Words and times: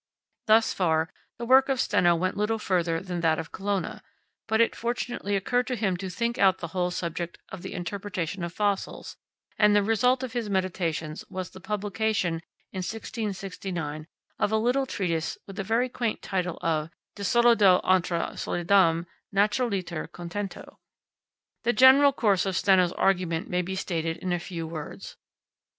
Thus 0.47 0.73
far, 0.73 1.13
the 1.37 1.45
work 1.45 1.69
of 1.69 1.79
Steno 1.79 2.15
went 2.15 2.35
little 2.35 2.57
further 2.57 2.99
than 3.01 3.21
that 3.21 3.37
of 3.37 3.51
Colonna, 3.51 4.01
but 4.47 4.59
it 4.59 4.75
fortunately 4.75 5.35
occurred 5.35 5.67
to 5.67 5.75
him 5.75 5.95
to 5.97 6.09
think 6.09 6.39
out 6.39 6.57
the 6.57 6.69
whole 6.69 6.89
subject 6.89 7.37
of 7.49 7.61
the 7.61 7.73
interpretation 7.75 8.43
of 8.43 8.51
fossils, 8.51 9.17
and 9.59 9.75
the 9.75 9.83
result 9.83 10.23
of 10.23 10.33
his 10.33 10.49
meditations 10.49 11.23
was 11.29 11.51
the 11.51 11.59
publication, 11.59 12.41
in 12.73 12.79
1669, 12.79 14.07
of 14.39 14.51
a 14.51 14.57
little 14.57 14.87
treatise 14.87 15.37
with 15.45 15.55
the 15.55 15.63
very 15.63 15.87
quaint 15.87 16.23
title 16.23 16.57
of 16.63 16.89
"De 17.13 17.21
Solido 17.23 17.79
intra 17.87 18.31
Solidum 18.35 19.05
naturaliter 19.31 20.07
contento." 20.07 20.77
The 21.61 21.73
general 21.73 22.11
course 22.11 22.47
of 22.47 22.57
Steno's 22.57 22.91
argument 22.93 23.51
may 23.51 23.61
be 23.61 23.75
stated 23.75 24.17
in 24.17 24.33
a 24.33 24.39
few 24.39 24.65
words. 24.65 25.15